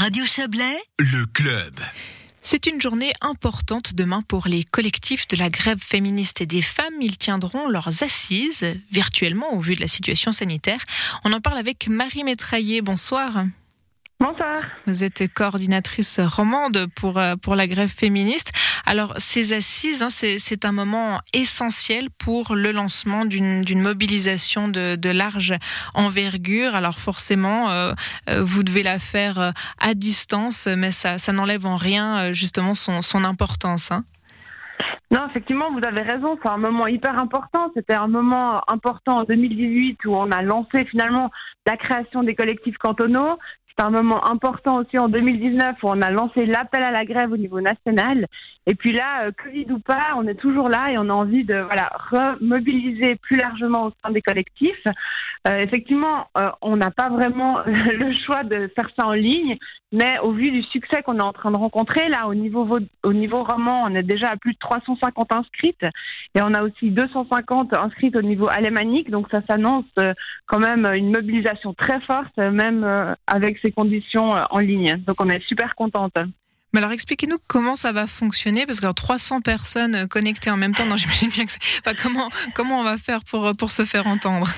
[0.00, 1.80] Radio Chablais, le club.
[2.40, 6.94] C'est une journée importante demain pour les collectifs de la grève féministe et des femmes.
[7.00, 10.78] Ils tiendront leurs assises virtuellement au vu de la situation sanitaire.
[11.24, 12.80] On en parle avec Marie Métraillé.
[12.80, 13.42] Bonsoir.
[14.20, 14.62] Bonsoir.
[14.86, 18.52] Vous êtes coordinatrice romande pour, euh, pour la grève féministe.
[18.90, 25.52] Alors, ces assises, hein, c'est un moment essentiel pour le lancement d'une mobilisation de, large
[25.94, 26.74] envergure.
[26.74, 27.92] Alors, forcément, euh,
[28.30, 33.24] euh, vous devez la faire à distance, mais ça, n'enlève en rien, justement, son, son
[33.24, 33.92] importance.
[33.92, 34.04] Hein.
[35.10, 36.38] Non, effectivement, vous avez raison.
[36.42, 37.70] C'est un moment hyper important.
[37.76, 41.30] C'était un moment important en 2018 où on a lancé finalement
[41.66, 43.38] la création des collectifs cantonaux.
[43.78, 47.30] C'est un moment important aussi en 2019 où on a lancé l'appel à la grève
[47.30, 48.26] au niveau national.
[48.68, 51.42] Et puis là, euh, Covid ou pas, on est toujours là et on a envie
[51.42, 54.84] de voilà remobiliser plus largement au sein des collectifs.
[55.46, 59.56] Euh, effectivement, euh, on n'a pas vraiment le choix de faire ça en ligne,
[59.90, 62.68] mais au vu du succès qu'on est en train de rencontrer, là, au niveau,
[63.02, 65.86] au niveau roman, on est déjà à plus de 350 inscrites
[66.34, 69.86] et on a aussi 250 inscrites au niveau alémanique, donc ça s'annonce
[70.46, 72.84] quand même une mobilisation très forte, même
[73.26, 75.02] avec ces conditions en ligne.
[75.06, 76.14] Donc on est super contente.
[76.72, 80.84] Mais alors expliquez-nous comment ça va fonctionner parce que 300 personnes connectées en même temps,
[80.84, 84.48] non j'imagine bien que enfin, comment comment on va faire pour se faire entendre?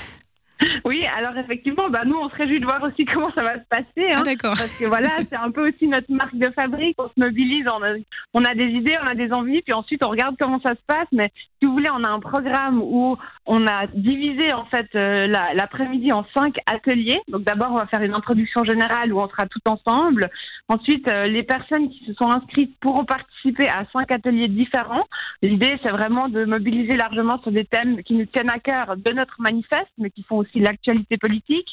[0.85, 3.67] oui, alors effectivement, bah, nous, on se réjouit de voir aussi comment ça va se
[3.69, 4.13] passer.
[4.13, 4.55] Hein, ah, d'accord.
[4.57, 6.97] Parce que voilà, c'est un peu aussi notre marque de fabrique.
[6.99, 7.95] On se mobilise, on a,
[8.35, 10.83] on a des idées, on a des envies, puis ensuite on regarde comment ça se
[10.87, 11.09] passe.
[11.13, 13.17] Mais si vous voulez, on a un programme où
[13.47, 17.21] on a divisé en fait euh, l'après-midi en cinq ateliers.
[17.29, 20.31] Donc d'abord, on va faire une introduction générale où on sera tout ensemble.
[20.69, 23.30] Ensuite, euh, les personnes qui se sont inscrites pourront participer
[23.69, 25.07] à cinq ateliers différents.
[25.43, 29.13] L'idée, c'est vraiment de mobiliser largement sur des thèmes qui nous tiennent à cœur de
[29.13, 31.69] notre manifeste, mais qui font aussi l'actualité politique.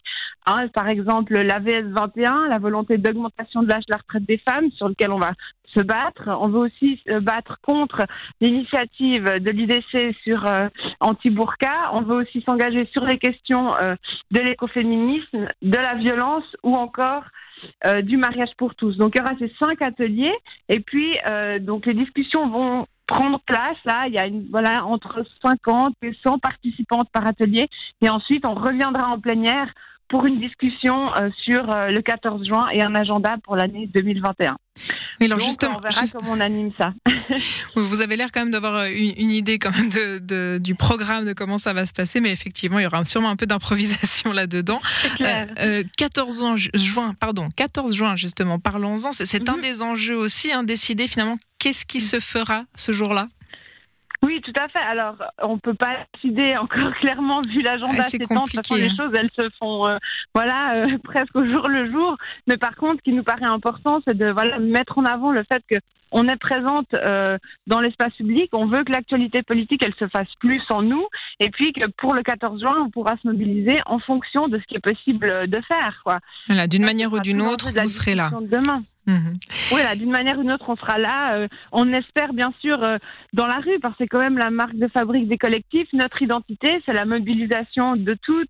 [0.45, 4.71] Hein, par exemple, l'AVS 21, la volonté d'augmentation de l'âge de la retraite des femmes,
[4.71, 5.33] sur lequel on va
[5.75, 6.29] se battre.
[6.41, 8.05] On veut aussi se battre contre
[8.41, 10.67] l'initiative de l'IDC sur euh,
[10.99, 11.91] anti-burqa.
[11.93, 13.95] On veut aussi s'engager sur les questions euh,
[14.31, 17.23] de l'écoféminisme, de la violence ou encore
[17.85, 18.97] euh, du mariage pour tous.
[18.97, 20.35] Donc il y aura ces cinq ateliers
[20.69, 21.17] et puis
[21.61, 23.77] donc les discussions vont prendre place.
[23.85, 27.67] Là, il y a une, voilà, entre 50 et 100 participantes par atelier.
[28.01, 29.73] Et ensuite, on reviendra en plénière
[30.09, 34.57] pour une discussion euh, sur euh, le 14 juin et un agenda pour l'année 2021.
[35.19, 36.93] Mais alors justement, on verra comment on anime ça.
[37.75, 41.25] vous avez l'air quand même d'avoir euh, une, idée quand même de, de, du programme
[41.25, 44.31] de comment ça va se passer, mais effectivement, il y aura sûrement un peu d'improvisation
[44.33, 44.79] là-dedans.
[45.97, 46.43] 14
[46.75, 49.11] juin, pardon, 14 juin justement, parlons-en.
[49.11, 49.61] C'est un mhm.
[49.61, 53.27] des enjeux aussi, hein, décider finalement qu'est-ce qui se fera ce jour-là?
[54.23, 54.79] Oui, tout à fait.
[54.79, 58.01] Alors, on peut pas décider encore clairement vu l'agenda.
[58.03, 58.75] c'est compliqué.
[58.77, 59.97] les choses, elles se font, euh,
[60.33, 62.17] voilà, euh, presque au jour le jour.
[62.47, 65.43] Mais par contre, ce qui nous paraît important, c'est de voilà mettre en avant le
[65.51, 65.75] fait que
[66.11, 68.49] on est présente euh, dans l'espace public.
[68.53, 71.05] On veut que l'actualité politique, elle se fasse plus en nous.
[71.41, 74.63] Et puis que pour le 14 juin, on pourra se mobiliser en fonction de ce
[74.67, 75.99] qui est possible de faire.
[76.05, 76.19] Quoi.
[76.47, 78.31] Voilà, d'une manière ou d'une autre, vous serez là.
[78.41, 78.79] Demain.
[79.07, 79.33] Mhm.
[79.71, 81.35] Oui, d'une manière ou d'une autre, on sera là.
[81.35, 82.97] Euh, on espère bien sûr euh,
[83.33, 85.87] dans la rue, parce que c'est quand même la marque de fabrique des collectifs.
[85.93, 88.49] Notre identité, c'est la mobilisation de toutes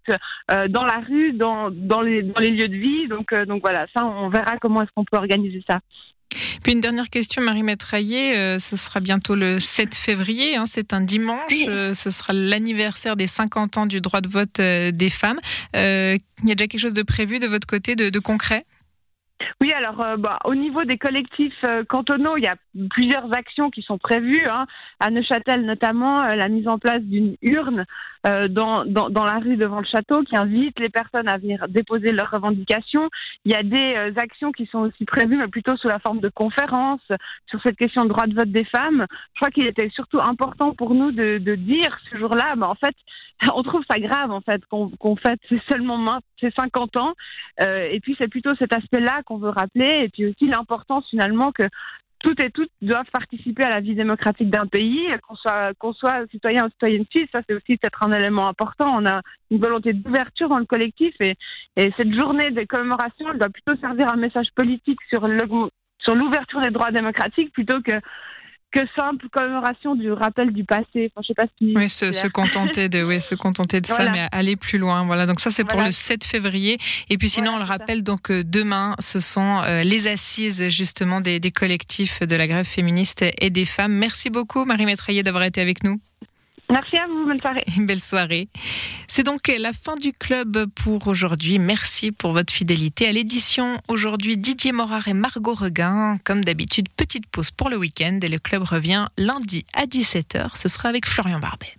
[0.70, 3.08] dans la rue, dans, dans, les, dans les lieux de vie.
[3.08, 5.80] Donc, donc voilà, ça, on verra comment est-ce qu'on peut organiser ça.
[6.64, 10.94] Puis une dernière question, Marie Métraillé, euh, ce sera bientôt le 7 février, hein, c'est
[10.94, 15.10] un dimanche, euh, ce sera l'anniversaire des 50 ans du droit de vote euh, des
[15.10, 15.40] femmes.
[15.74, 18.66] il y a déjà quelque chose de prévu de votre côté, de, concret?
[19.62, 22.56] Oui, alors bah, au niveau des collectifs cantonaux, il y a
[22.90, 24.48] plusieurs actions qui sont prévues.
[24.50, 24.66] Hein.
[25.00, 27.86] À Neuchâtel notamment, la mise en place d'une urne
[28.28, 32.12] euh, dans, dans, la rue devant le château qui invite les personnes à venir déposer
[32.12, 33.10] leurs revendications.
[33.46, 36.20] Il y a des euh, actions qui sont aussi prévues, mais plutôt sous la forme
[36.20, 37.08] de conférences
[37.48, 39.06] sur cette question de droit de vote des femmes.
[39.34, 42.96] Je crois qu'il était surtout important pour nous de, dire ce jour-là, bah, en fait,
[43.56, 45.40] on trouve ça grave en fait qu'on qu'on fête
[45.70, 47.14] seulement ces 50 ans.
[47.62, 51.52] Euh, et puis c'est plutôt cet aspect-là qu'on veut rappeler, et puis aussi l'importance finalement
[51.52, 51.64] que
[52.20, 56.26] toutes et toutes doivent participer à la vie démocratique d'un pays, qu'on soit, qu'on soit
[56.32, 57.30] citoyen ou citoyenne suisse.
[57.32, 58.98] Ça, c'est aussi peut-être un élément important.
[58.98, 59.22] On a
[59.52, 61.36] une volonté d'ouverture dans le collectif et,
[61.76, 66.72] et cette journée de commémoration, elle doit plutôt servir un message politique sur l'ouverture des
[66.72, 67.94] droits démocratiques plutôt que
[68.78, 71.12] que simple commémoration du rappel du passé.
[71.12, 74.28] Enfin, je sais pas si oui, se, contenter de, oui, se contenter de ça, mais
[74.32, 75.04] aller plus loin.
[75.06, 75.26] Voilà.
[75.26, 76.78] Donc ça, c'est pour le 7 février.
[77.10, 81.22] Et puis sinon, on le rappelle donc euh, demain, ce sont euh, les assises justement
[81.22, 83.94] des, des collectifs de la grève féministe et des femmes.
[83.94, 86.00] Merci beaucoup, Marie Métraillé, d'avoir été avec nous.
[86.70, 87.64] Merci à vous, bonne soirée.
[87.86, 88.50] Belle soirée.
[89.08, 91.60] C'est donc la fin du club pour aujourd'hui.
[91.60, 93.78] Merci pour votre fidélité à l'édition.
[93.88, 96.18] Aujourd'hui, Didier Morard et Margot Reguin.
[96.26, 100.58] Comme d'habitude, petite pause pour le week-end et le club revient lundi à 17h.
[100.58, 101.77] Ce sera avec Florian Barbet.